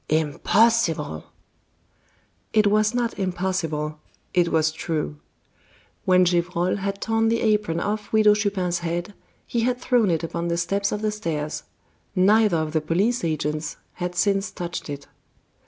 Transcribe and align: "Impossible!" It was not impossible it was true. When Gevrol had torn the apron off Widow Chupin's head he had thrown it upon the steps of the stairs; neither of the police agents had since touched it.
"Impossible!" 0.09 1.25
It 2.53 2.65
was 2.65 2.95
not 2.95 3.19
impossible 3.19 3.99
it 4.33 4.47
was 4.49 4.71
true. 4.71 5.17
When 6.05 6.23
Gevrol 6.25 6.77
had 6.77 6.99
torn 7.03 7.29
the 7.29 7.41
apron 7.41 7.79
off 7.79 8.11
Widow 8.11 8.33
Chupin's 8.33 8.79
head 8.79 9.13
he 9.45 9.59
had 9.59 9.77
thrown 9.79 10.09
it 10.09 10.23
upon 10.23 10.47
the 10.47 10.57
steps 10.57 10.91
of 10.91 11.03
the 11.03 11.11
stairs; 11.11 11.61
neither 12.15 12.57
of 12.57 12.73
the 12.73 12.81
police 12.81 13.23
agents 13.23 13.77
had 13.93 14.15
since 14.15 14.49
touched 14.49 14.89
it. 14.89 15.05